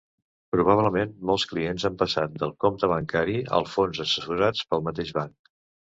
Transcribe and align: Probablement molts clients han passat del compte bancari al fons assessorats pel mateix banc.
Probablement 0.53 1.11
molts 1.31 1.45
clients 1.51 1.85
han 1.89 1.99
passat 2.01 2.33
del 2.45 2.55
compte 2.65 2.89
bancari 2.95 3.39
al 3.59 3.69
fons 3.75 4.01
assessorats 4.07 4.65
pel 4.73 4.87
mateix 4.89 5.13
banc. 5.21 5.53